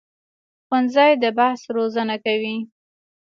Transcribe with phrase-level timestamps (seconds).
[0.65, 2.57] ښوونځی د بحث روزنه کوي